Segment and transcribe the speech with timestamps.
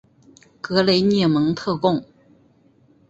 [0.61, 2.03] 格雷涅蒙特贡。